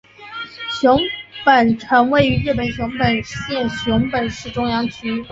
[0.71, 0.99] 熊
[1.45, 5.23] 本城位于日本熊本县熊本市中央区。